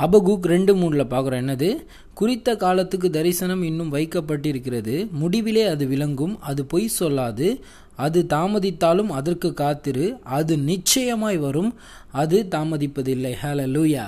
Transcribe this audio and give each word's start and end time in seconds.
அபகுக் 0.00 0.46
ரெண்டு 0.46 0.74
மூணில் 0.74 1.06
பார்க்குறோம். 1.06 1.40
என்னது? 1.42 1.84
குறித்த 2.14 2.56
காலத்துக்கு 2.56 3.10
தரிசனம் 3.10 3.62
இன்னும் 3.62 3.92
வைக்கப்பட்டிருக்கிறது. 3.92 5.08
முடிவிலே 5.20 5.66
அது 5.66 5.86
விளங்கும். 5.86 6.40
அது 6.40 6.64
பொய் 6.64 6.90
சொல்லாது. 7.00 7.60
அது 7.96 8.26
தாமதித்தாலும் 8.28 9.06
அதற்கு 9.06 9.54
காத்திரு. 9.54 10.16
அது 10.22 10.58
நிச்சயமாய் 10.58 11.36
வரும். 11.36 11.74
அது 12.12 12.46
தாமதிப்பதில்லை. 12.50 13.34
ஹலோ 13.42 13.66
லூயா 13.66 14.04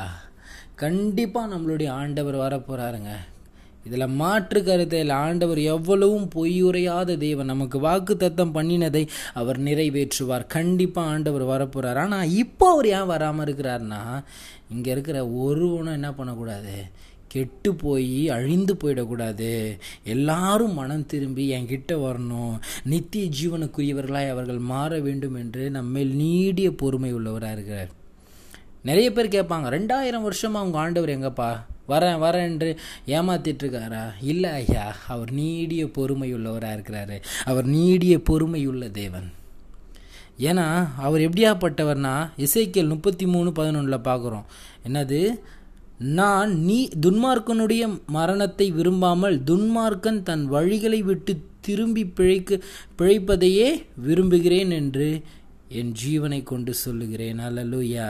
கண்டிப்பாக 0.74 1.55
நம்மளுடைய 1.55 1.88
ஆண்டவர் 1.88 2.34
வரப்போகிறாருங்க 2.34 3.11
இதில் 3.86 4.14
மாற்று 4.20 4.60
கருத்தில் 4.64 5.12
ஆண்டவர் 5.24 5.60
எவ்வளவும் 5.74 6.26
பொய்யுரையாத 6.34 7.16
தேவன் 7.18 7.50
நமக்கு 7.52 7.78
வாக்கு 7.78 8.16
தத்தம் 8.16 8.54
பண்ணினதை 8.54 9.04
அவர் 9.40 9.58
நிறைவேற்றுவார். 9.68 10.44
கண்டிப்பாக 10.56 11.12
ஆண்டவர் 11.14 11.44
வரப்போகிறார் 11.52 12.02
ஆனால் 12.04 12.34
இப்போ 12.42 12.66
அவர் 12.72 12.88
ஏன் 12.98 13.10
வராமல் 13.12 13.45
இருக்கிறார்னா 13.46 14.02
இங்கே 14.74 14.90
இருக்கிற 14.90 15.18
ஒருவனும் 15.46 15.96
என்ன 15.98 16.10
பண்ணக்கூடாது? 16.12 16.76
கெட்டு 17.34 17.70
போய் 17.74 18.28
அழிந்து 18.28 18.74
போயிடக்கூடாது. 18.74 19.50
எல்லாரும் 20.14 20.74
மனம் 20.80 21.06
திரும்பி 21.06 21.45
என்கிட்ட 21.56 21.92
வரணும். 22.06 22.54
நித்திய 22.92 23.26
ஜீவனுக்குரியவர்களாய் 23.38 24.32
அவர்கள் 24.34 24.60
மாற 24.73 24.98
வேண்டும் 25.06 25.38
என்று 25.42 25.64
நம்மேல் 25.70 26.12
நீடிய 26.23 26.70
பொறுமை 26.82 27.12
உள்ளவராக 27.18 27.56
இருக்கிறார். 27.59 27.92
நிறைய 28.90 29.09
பேர் 29.12 29.34
கேட்பாங்க 29.37 29.68
ரெண்டாயிரம் 29.78 30.26
வருஷமாக 30.28 30.62
அவங்க 30.64 30.78
ஆண்டவர் 30.78 31.14
எங்கப்பா? 31.16 31.51
வரேன் 31.88 32.20
வரேன் 32.24 32.42
என்று 32.42 32.78
ஏமாத்திட்டு 33.06 33.62
இருக்காரா 33.62 34.12
இல்லை 34.20 34.50
ஐயா 34.50 34.96
அவர் 35.09 35.32
நீடிய 35.32 35.90
பொறுமை 35.90 36.34
உள்ளவராக 36.34 36.77
இருக்கிறாரு. 36.77 37.23
அவர் 37.45 37.64
நீடிய 37.64 38.18
பொறுமையுள்ள 38.18 38.90
தேவன். 38.90 39.32
ஏன்னா 40.38 40.88
அவர் 40.96 41.20
எப்படியாப்பட்டவர்னா 41.20 42.30
இசைக்கியல் 42.37 42.88
முப்பத்தி 42.88 43.26
மூணு 43.26 43.50
பதினொன்றில் 43.50 44.04
பார்க்குறோம். 44.04 44.45
என்னது? 44.88 45.40
நான் 45.98 46.59
நீ 46.59 46.88
துன்மார்க்கனுடைய 47.06 48.01
மரணத்தை 48.06 48.70
விரும்பாமல் 48.70 49.42
துன்மார்க்கன் 49.42 50.23
தன் 50.23 50.52
வழிகளை 50.52 51.01
விட்டு 51.01 51.40
திரும்பி 51.60 52.04
பிழைக்க 52.04 52.59
பிழைப்பதையே 52.98 53.85
விரும்புகிறேன் 53.96 54.70
என்று 54.70 55.23
என் 55.80 55.92
ஜீவனை 56.02 56.40
கொண்டு 56.52 56.73
சொல்லுகிறேன். 56.84 57.40
அல்லலுயா 57.48 58.06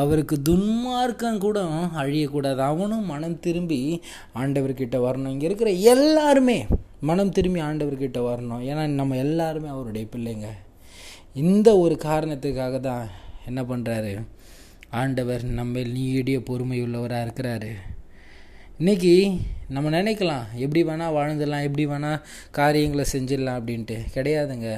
அவருக்கு 0.00 0.36
துன்மார்க்கம் 0.48 1.42
கூட 1.46 1.60
அழியக்கூடாது. 2.02 2.60
அவனும் 2.72 3.06
மனம் 3.12 3.40
திரும்பி 3.46 3.80
ஆண்டவர்கிட்ட 4.42 4.98
வரணும். 5.06 5.34
இங்கே 5.36 5.48
இருக்கிற 5.50 5.72
எல்லாருமே 5.94 6.58
மனம் 7.10 7.34
திரும்பி 7.38 7.60
ஆண்டவர்கிட்ட 7.68 8.20
வரணும். 8.30 8.62
ஏன்னா 8.70 8.84
நம்ம 9.00 9.16
எல்லாருமே 9.26 9.68
அவருடைய 9.76 10.06
பிள்ளைங்க. 10.12 10.50
இந்த 11.44 11.68
ஒரு 11.84 11.94
காரணத்துக்காக 12.08 12.80
தான் 12.80 13.04
என்ன 13.48 13.60
பண்ணுறாரு 13.70 14.14
ஆண்டவர் 15.00 15.44
நம்ம 15.58 15.82
நீடிய 15.96 16.38
பொறுமை 16.48 16.78
உள்ளவராக 16.82 17.26
இருக்கிறாரு. 17.26 17.70
இன்றைக்கி 18.82 19.12
நம்ம 19.74 19.90
நினைக்கலாம் 19.96 20.46
எப்படி 20.64 20.80
வேணால் 20.86 21.12
வாழ்ந்துடலாம் 21.16 21.66
எப்படி 21.66 21.84
வேணால் 21.90 22.22
காரியங்களை 22.56 23.04
செஞ்சிடலாம் 23.12 23.58
அப்படின்ட்டு. 23.58 23.96
கிடையாதுங்க. 24.14 24.70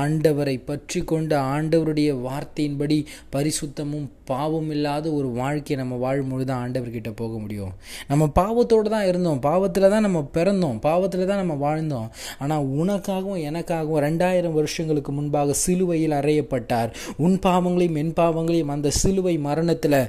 ஆண்டவரை 0.00 0.54
பற்றி 0.70 1.00
கொண்டு 1.12 1.36
ஆண்டவருடைய 1.54 2.10
வார்த்தையின்படி 2.26 2.98
பரிசுத்தமும் 3.34 4.06
பாவம் 4.30 4.70
இல்லாத 4.76 5.12
ஒரு 5.18 5.28
வாழ்க்கையை 5.40 5.78
நம்ம 5.82 5.98
வாழும்பொழுது 6.04 6.48
தான் 6.50 6.62
ஆண்டவர்கிட்ட 6.64 7.10
போக 7.22 7.32
முடியும். 7.38 7.72
நம்ம 8.12 8.30
பாவத்தோடு 8.40 8.88
தான் 8.96 9.08
இருந்தோம். 9.10 9.42
பாவத்தில் 9.48 9.92
தான் 9.94 10.06
நம்ம 10.08 10.28
பிறந்தோம். 10.38 10.78
பாவத்தில் 10.88 11.30
தான் 11.32 11.42
நம்ம 11.44 11.56
வாழ்ந்தோம். 11.66 12.08
ஆனால் 12.38 12.66
உனக்காகவும் 12.80 13.44
எனக்காகவும் 13.50 14.04
ரெண்டாயிரம் 14.08 14.58
வருஷங்களுக்கு 14.60 15.12
முன்பாக 15.12 15.60
சிலுவையில் 15.64 16.20
அறையப்பட்டார். 16.22 16.90
உன் 17.26 17.38
பாவங்களையும் 17.48 18.00
என் 18.04 18.18
பாவங்களையும் 18.22 18.74
அந்த 18.78 18.90
சிலுவை 19.02 19.36
மரணத்தில் 19.50 20.02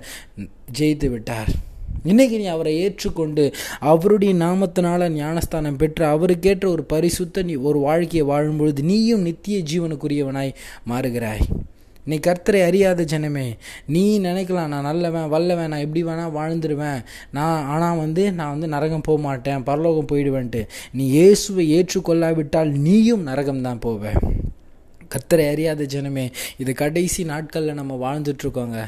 ஜெயித்து 0.79 1.09
விட்டார். 1.13 1.53
இன்னைக்கு 2.11 2.35
நீ 2.37 2.45
அவரை 2.53 2.71
ஏற்றுக்கொண்டு 2.85 3.43
அவருடைய 3.91 4.31
நாமத்தினால 4.35 5.07
ஞானஸ்தானம் 5.19 5.77
பெற்று 5.81 6.03
அவருக்கேற்ற 6.05 6.65
ஒரு 6.75 6.83
பரிசுத்த 6.93 7.43
நீ 7.49 7.55
ஒரு 7.69 7.79
வாழ்க்கையை 7.87 8.25
வாழும்பொழுது 8.31 8.81
நீயும் 8.89 9.23
நித்திய 9.27 9.59
ஜீவனுக்குரியவனாய் 9.71 10.51
மாறுகிறாய். 10.91 11.45
நீ 12.05 12.15
கர்த்தரை 12.27 12.61
அறியாத 12.69 13.01
ஜனமே 13.11 13.45
நீ 13.93 14.03
நினைக்கலாம் 14.19 14.71
நான் 14.73 14.87
நல்லவன் 14.89 15.29
வல்லவன் 15.33 15.71
நான் 15.73 15.83
எப்படி 15.85 16.01
வேணால் 16.03 16.35
வாழ்ந்துருவேன். 16.39 16.99
நான் 17.37 17.67
ஆனால் 17.73 18.01
வந்து 18.03 18.23
நான் 18.39 18.53
வந்து 18.55 18.69
நரகம் 18.75 19.05
போக 19.07 19.21
மாட்டேன் 19.27 19.65
பரலோகம் 19.69 20.09
போயிடுவேன்ட்டு. 20.11 20.63
நீ 20.91 21.05
இயேசுவை 21.17 21.65
ஏற்றுக்கொள்ளாவிட்டால் 21.77 22.71
நீயும் 22.87 23.23
நரகம் 23.29 23.65
தான் 23.67 23.83
போவேன் 23.87 24.19
கர்த்தரை 25.11 25.45
அறியாத 25.53 25.85
ஜனமே 25.93 26.27
இது 26.61 26.71
கடைசி 26.73 27.23
நாட்களில் 27.31 27.79
நம்ம 27.79 27.95
வாழ்ந்துட்டுருக்கோங்க 28.05 28.79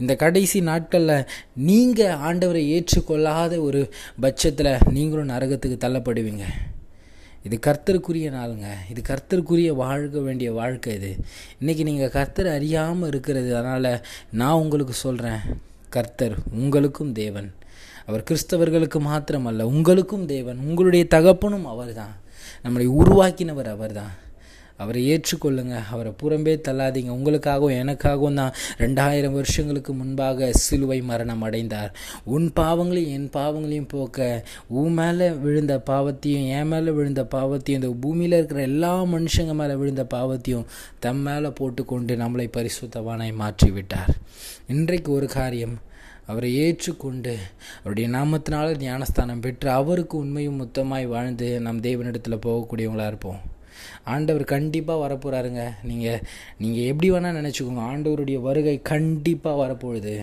இந்த 0.00 0.12
கடைசி 0.22 0.58
நாட்களில் 0.70 1.26
நீங்கள் 1.68 2.18
ஆண்டவரை 2.28 2.62
ஏற்றுக்கொள்ளாத 2.76 3.54
ஒரு 3.68 3.80
பட்சத்தில் 4.24 4.72
நீங்களும் 4.96 5.32
நரகத்துக்கு 5.34 5.78
தள்ளப்படுவீங்க. 5.84 6.46
இது 7.46 7.56
கர்த்தருக்குரிய 7.66 8.28
நாளுங்க. 8.38 8.68
இது 8.92 9.00
கர்த்தருக்குரிய 9.10 9.70
வாழ்க்க 9.82 10.18
வேண்டிய 10.26 10.48
வாழ்க்கை 10.60 10.94
இது. 10.98 11.10
இன்றைக்கி 11.60 11.84
நீங்கள் 11.90 12.14
கர்த்தர் 12.16 12.48
அறியாமல் 12.56 13.08
இருக்கிறது 13.10 13.50
அதனால் 13.60 13.90
நான் 14.40 14.60
உங்களுக்கு 14.64 14.96
சொல்கிறேன் 15.06 15.42
கர்த்தர் 15.96 16.36
உங்களுக்கும் 16.60 17.12
தேவன். 17.22 17.48
அவர் 18.08 18.26
கிறிஸ்தவர்களுக்கு 18.28 18.98
மாத்திரமல்ல 19.10 19.68
உங்களுக்கும் 19.74 20.26
தேவன். 20.34 20.58
உங்களுடைய 20.68 21.04
தகப்பனும் 21.14 21.66
அவர் 21.74 21.92
தான் 22.00 22.14
நம்மளை 22.64 22.86
உருவாக்கினவர் 23.00 23.70
அவர் 23.76 23.92
தான் 24.00 24.12
அவரை 24.82 25.02
ஏற்றுக்கொள்ளுங்க. 25.12 25.74
அவரை 25.94 26.12
புறம்பே 26.22 26.54
தள்ளாதீங்க. 26.68 27.10
உங்களுக்காகவும் 27.18 27.76
எனக்காகவும் 27.82 28.38
தான் 28.40 28.54
ரெண்டாயிரம் 28.82 29.36
வருஷங்களுக்கு 29.38 29.94
முன்பாக 30.00 30.50
சிலுவை 30.64 30.98
மரணம் 31.10 31.44
அடைந்தார். 31.48 31.92
உன் 32.34 32.48
பாவங்களையும் 32.60 33.14
என் 33.18 33.28
பாவங்களையும் 33.38 33.90
போக்க 33.94 34.44
உன் 34.80 34.92
மேலே 34.92 35.28
விழுந்த 35.44 35.76
பாவத்தையும் 35.90 36.48
என் 36.56 36.70
மேலே 36.72 36.90
விழுந்த 36.90 37.22
பாவத்தையும் 37.36 37.80
இந்த 37.80 37.92
பூமியில் 38.00 38.36
இருக்கிற 38.38 38.62
எல்லா 38.70 38.92
மனுஷங்க 39.14 39.54
மேலே 39.60 39.74
விழுந்த 39.74 40.06
பாவத்தையும் 40.16 40.66
தம் 40.98 41.22
மேலே 41.28 41.48
போட்டுக்கொண்டு 41.60 42.16
நம்மளை 42.16 42.48
பரிசுத்தவானாய் 42.56 43.38
மாற்றி 43.42 43.70
விட்டார் 43.70 44.12
இன்றைக்கு 44.66 45.12
ஒரு 45.12 45.28
காரியம் 45.38 45.76
அவரை 46.26 46.50
ஏற்றுக்கொண்டு 46.64 47.32
அவருடைய 47.78 48.08
நாமத்தினால 48.08 48.74
ஞானஸ்தானம் 48.82 49.40
பெற்று 49.40 49.70
அவருக்கு 49.70 50.16
உண்மையும் 50.24 50.60
மொத்தமாய் 50.62 51.06
வாழ்ந்து 51.06 51.48
நம் 51.60 51.80
தேவனிடத்தில் 51.80 52.44
போகக்கூடியவங்களாக 52.46 53.12
இருப்போம். 53.12 53.40
ஆண்டவர் 54.04 54.44
கண்டிப்பாக 54.44 55.02
வரப்போகிறாருங்க 55.04 55.62
நீங்கள் 55.82 56.22
நீங்கள் 56.58 56.88
எப்படி 56.90 57.10
வேணால் 57.12 57.38
நினச்சிக்கோங்க. 57.38 57.82
ஆண்டவருடைய 57.90 58.40
வருகை 58.40 58.82
கண்டிப்பாக 58.82 59.60
வரப்போகுது. 59.62 60.14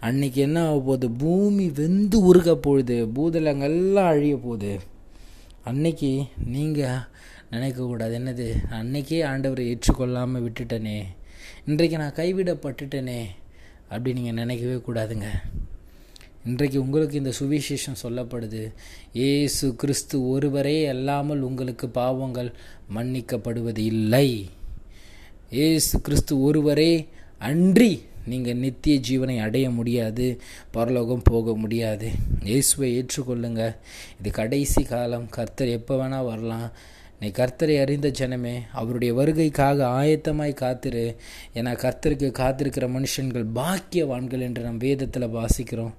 அன்னைக்கு 0.00 0.40
என்ன 0.40 0.66
ஆக 0.66 0.78
போகுது? 0.78 1.10
பூமி 1.10 1.68
வெந்து 1.68 2.20
உருக 2.20 2.56
போகுது. 2.56 3.08
பூதலங்கள்லாம் 3.14 4.12
அழிய 4.14 4.36
போகுது. 4.36 4.80
அன்னைக்கு 5.64 6.24
நீங்கள் 6.46 7.12
நினைக்கக்கூடாது 7.50 8.14
என்னது? 8.20 8.48
அன்னைக்கே 8.70 9.22
ஆண்டவரை 9.22 9.64
ஏற்றுக்கொள்ளாமல் 9.72 10.44
விட்டுட்டனே. 10.46 10.98
இன்றைக்கு 11.66 11.98
நான் 11.98 12.18
கைவிடப்பட்டுட்டனே. 12.18 13.20
அப்படி 13.88 14.12
நீங்கள் 14.20 14.46
நினைக்கவே 14.46 14.74
கூடாதுங்க. 14.74 15.26
இன்றைக்கு 16.46 16.78
உங்களுக்கு 16.80 17.16
இந்த 17.16 17.32
சுவிசேஷம் 17.40 18.00
சொல்லப்படுது. 18.02 18.62
ஏசு 19.12 19.74
கிறிஸ்து 19.76 20.28
ஒருவரே 20.28 20.86
அல்லாமல் 20.86 21.40
உங்களுக்கு 21.40 21.88
பாவங்கள் 21.88 22.50
மன்னிக்கப்படுவது 22.94 23.78
இல்லை 23.78 24.50
ஏசு 25.50 26.00
கிறிஸ்து 26.00 26.42
ஒருவரே 26.42 27.08
அன்றி 27.38 28.02
நீங்கள் 28.26 28.56
நித்திய 28.56 28.94
ஜீவனை 29.08 29.36
அடைய 29.40 29.70
முடியாது 29.70 30.26
பரலோகம் 30.70 31.24
போக 31.24 31.54
முடியாது. 31.56 32.10
இயேசுவை 32.42 32.88
ஏற்றுக்கொள்ளுங்க. 32.98 33.76
இது 34.18 34.30
கடைசி 34.30 34.82
காலம். 34.82 35.26
கர்த்தர் 35.28 35.68
எப்போ 35.68 35.94
வேணால் 35.96 36.28
வரலாம். 36.30 36.68
நீ 37.20 37.28
கர்த்தரை 37.28 37.80
அறிந்த 37.80 38.08
ஜனமே 38.08 38.54
அவருடைய 38.72 39.14
வருகைக்காக 39.14 39.84
ஆயத்தமாய் 40.00 40.52
காத்திரு. 40.52 41.16
ஏன்னா 41.54 41.72
கர்த்தருக்கு 41.84 42.28
காத்திருக்கிற 42.40 42.86
மனுஷன்கள் 42.96 43.46
பாக்கியவான்கள் 43.58 44.40
என்று 44.40 44.62
நம் 44.62 44.78
வேதத்தில் 44.78 45.34
வாசிக்கிறோம். 45.36 45.94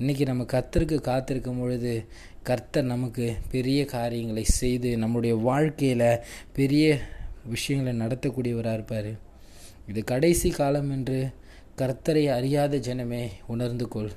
இன்றைக்கி 0.00 0.24
நம்ம 0.26 0.44
கர்த்தருக்கு 0.52 1.00
காத்திருக்கும் 1.00 1.58
பொழுது 1.58 2.04
கர்த்தர் 2.42 2.84
நமக்கு 2.84 3.36
பெரிய 3.50 3.84
காரியங்களை 3.84 4.44
செய்து 4.44 4.98
நம்முடைய 4.98 5.34
வாழ்க்கையில் 5.34 6.20
பெரிய 6.52 6.98
விஷயங்களை 7.44 8.06
நடத்தக்கூடியவராக 8.06 8.72
இருப்பார். 8.72 9.12
இது 9.86 10.04
கடைசி 10.04 10.50
காலம் 10.50 10.90
என்று 10.90 11.30
கர்த்தரை 11.76 12.24
அறியாத 12.38 12.76
ஜனமே 12.76 13.24
உணர்ந்து 13.46 13.88
கொள். 13.88 14.12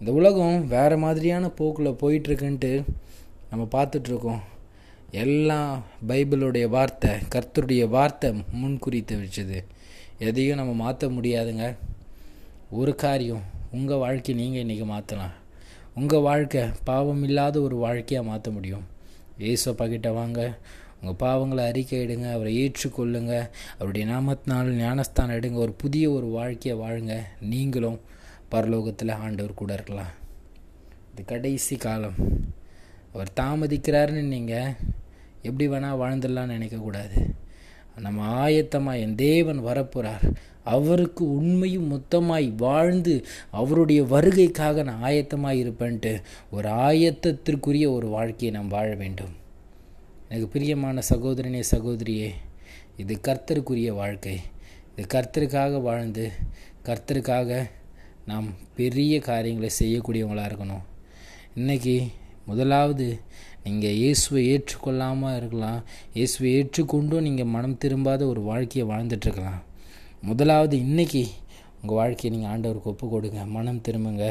இந்த 0.00 0.12
உலகம் 0.12 0.68
வேறு 0.68 0.98
மாதிரியான 0.98 1.48
போக்கில் 1.48 1.98
போயிட்டுருக்குன்ட்டு 2.02 2.72
நம்ம 3.50 3.66
பார்த்துட்ருக்கோம் 3.76 4.42
எல்லாம் 5.12 5.82
பைபிளுடைய 6.08 6.68
வார்த்தை 6.68 7.10
கர்த்தருடைய 7.10 7.88
வார்த்தை 7.88 8.30
முன்குறித்து 8.32 9.14
வச்சது. 9.22 9.64
எதையும் 10.18 10.56
நம்ம 10.56 10.72
மாற்ற 10.72 11.08
முடியாதுங்க. 11.08 11.76
ஒரு 12.70 12.94
காரியம் 12.94 13.42
உங்கள் 13.72 13.98
வாழ்க்கை 13.98 14.34
நீங்கள் 14.34 14.62
இன்றைக்கி 14.62 14.84
மாற்றலாம் 14.84 15.34
உங்கள் 15.94 16.20
வாழ்க்கை 16.20 16.62
பாவம் 16.84 17.22
இல்லாத 17.22 17.60
ஒரு 17.60 17.76
வாழ்க்கையாக 17.76 18.28
மாற்ற 18.28 18.50
முடியும். 18.50 18.86
ஏசப்பா 19.38 19.88
கிட்ட 19.88 20.12
வாங்க. 20.12 20.58
உங்கள் 21.02 21.28
பாவங்களை 21.28 21.62
அறிக்கையிடுங்க 21.70 22.32
அவரை 22.32 22.52
ஏற்றுக்கொள்ளுங்க. 22.62 23.50
அவருடைய 23.74 24.06
நாமத்தினால் 24.06 24.72
ஞானஸ்தானம் 24.72 25.36
எடுங்க. 25.36 25.54
ஒரு 25.54 25.72
புதிய 25.72 26.10
ஒரு 26.10 26.26
வாழ்க்கையை 26.26 26.82
வாழுங்க. 26.82 27.22
நீங்களும் 27.40 28.00
பரலோகத்தில் 28.50 29.12
ஆண்டவர் 29.12 29.54
கூட 29.54 29.72
இருக்கலாம். 29.72 30.12
இது 31.12 31.24
கடைசி 31.24 31.76
காலம். 31.76 32.14
அவர் 33.14 33.30
தாமதிக்கிறாருன்னு 33.40 34.22
நீங்கள் 34.34 34.74
எப்படி 35.42 35.66
வேணால் 35.68 36.00
வாழ்ந்துடலான்னு 36.02 36.56
நினைக்கக்கூடாது. 36.56 37.18
நம்ம 38.04 38.48
ஆயத்தமாக 38.48 39.02
என் 39.04 39.14
தேவன் 39.14 39.60
வரப்போகிறார் 39.64 40.24
அவருக்கு 40.74 41.22
உண்மையும் 41.38 41.88
மொத்தமாய் 41.92 42.48
வாழ்ந்து 42.56 43.14
அவருடைய 43.60 44.02
வருகைக்காக 44.02 44.84
நான் 44.88 45.02
ஆயத்தமாக 45.08 45.60
இருப்பேன்ட்டு 45.62 46.12
ஒரு 46.50 46.68
ஆயத்தத்திற்குரிய 46.86 47.86
ஒரு 47.96 48.08
வாழ்க்கையை 48.16 48.50
நாம் 48.56 48.74
வாழ 48.76 48.88
வேண்டும். 48.94 49.32
எனக்கு 50.28 50.48
பிரியமான 50.54 51.02
சகோதரனே 51.08 51.62
சகோதரியே 51.70 52.30
இது 52.96 53.14
கர்த்தருக்குரிய 53.28 53.90
வாழ்க்கை. 53.94 54.36
இது 54.96 55.06
கர்த்தருக்காக 55.14 55.80
வாழ்ந்து 55.82 56.24
கர்த்தருக்காக 56.88 57.60
நாம் 58.30 58.48
பெரிய 58.74 59.14
காரியங்களை 59.20 59.70
செய்யக்கூடியவங்களாக 59.80 60.50
இருக்கணும். 60.50 60.84
இன்றைக்கி 61.56 61.96
முதலாவது 62.46 63.06
நீங்கள் 63.64 63.96
இயேசுவை 64.02 64.40
ஏற்றுக்கொள்ளாமல் 64.52 65.36
இருக்கலாம். 65.40 65.80
இயேசுவை 66.16 66.48
ஏற்றுக்கொண்டும் 66.58 67.26
நீங்கள் 67.26 67.50
மனம் 67.54 67.78
திரும்பாத 67.82 68.26
ஒரு 68.32 68.40
வாழ்க்கையை 68.50 68.84
வாழ்ந்துட்டுருக்கலாம். 68.92 69.60
முதலாவது 70.28 70.76
இன்றைக்கி 70.86 71.24
உங்கள் 71.80 71.98
வாழ்க்கையை 72.00 72.30
நீங்கள் 72.34 72.52
ஆண்டவருக்கு 72.52 72.92
ஒப்பு 72.92 73.06
கொடுங்க 73.14 73.40
மனம் 73.56 73.80
திரும்புங்க. 73.86 74.26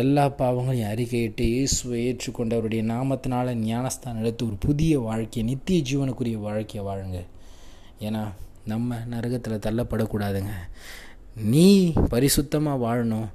எல்லா 0.00 0.24
பாவங்களையும் 0.40 0.90
அறிக்கையிட்டு 0.92 1.44
இயேசுவை 1.54 1.96
ஏற்றுக்கொண்டவருடைய 2.08 2.82
நாமத்தினால 2.92 3.54
ஞானஸ்தானம் 3.68 4.22
எடுத்து 4.22 4.42
ஒரு 4.48 4.56
புதிய 4.66 5.00
வாழ்க்கையை 5.08 5.44
நித்திய 5.50 5.78
ஜீவனுக்குரிய 5.90 6.38
வாழ்க்கையை 6.48 6.82
வாழுங்க. 6.88 7.20
ஏன்னா 8.06 8.22
நம்ம 8.72 8.98
நரகத்தில் 9.12 9.64
தள்ளப்படக்கூடாதுங்க. 9.66 10.54
நீ 11.52 11.68
பரிசுத்தமாக 12.12 12.82
வாழணும் 12.86 13.28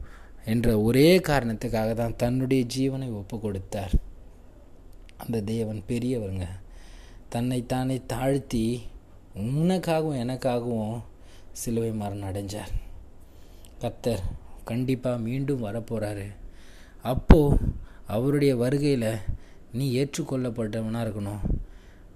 என்ற 0.51 0.67
ஒரே 0.87 1.09
காரணத்துக்காக 1.29 1.93
தான் 2.01 2.17
தன்னுடைய 2.23 2.63
ஜீவனை 2.75 3.07
ஒப்பு 3.21 3.35
கொடுத்தார் 3.45 3.95
அந்த 5.17 5.41
தேவன் 5.41 5.83
பெரியவருங்க. 5.87 6.47
தன்னைத்தானே 7.29 8.01
தாழ்த்தி 8.07 8.81
உனக்காகவும் 9.35 10.19
எனக்காகவும் 10.19 11.01
சிலுவை 11.51 11.91
மரணம் 11.91 12.29
அடைஞ்சார். 12.29 12.73
கத்தர் 13.81 14.19
கண்டிப்பாக 14.65 15.17
மீண்டும் 15.17 15.63
வரப்போகிறாரு 15.63 16.35
அப்போது 17.01 17.57
அவருடைய 18.07 18.55
வருகையில் 18.55 19.15
நீ 19.73 20.03
ஏற்றுக்கொள்ளப்பட்டவனாக 20.03 21.07
இருக்கணும். 21.07 21.39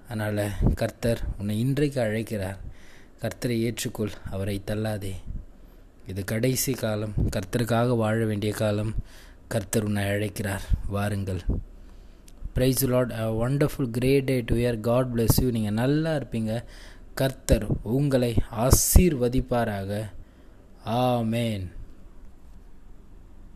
அதனால் 0.10 0.52
கர்த்தர் 0.76 1.22
உன்னை 1.38 1.60
இன்றைக்கு 1.60 2.02
அழைக்கிறார். 2.02 2.58
கர்த்தரை 3.22 3.62
ஏற்றுக்கொள் 3.62 4.12
அவரை 4.32 4.62
தள்ளாதே. 4.66 5.12
இது 6.08 6.24
கடைசி 6.24 6.74
காலம். 6.74 7.14
கர்த்தருக்காக 7.18 7.96
வாழ 7.96 8.26
வேண்டிய 8.26 8.52
காலம் 8.52 8.94
கர்த்தர் 9.48 9.84
உன்னை 9.84 10.04
அழைக்கிறார். 10.04 10.62
வாருங்கள். 10.88 11.42
Praise 12.56 12.82
Lord 12.94 13.12
a 13.24 13.26
wonderful 13.44 13.92
great 13.98 14.26
day 14.26 14.38
to 14.50 14.56
year 14.56 14.80
God 14.80 15.12
bless 15.14 15.38
you 15.42 15.50
நீங்கள் 15.58 15.78
நல்லா 15.82 16.12
இருப்பீங்க. 16.16 16.54
கர்த்தர் 17.14 17.66
உங்களை 17.98 18.32
ஆசீர்வதிப்பாராக. 18.66 20.02
ஆமேன் 21.04 21.66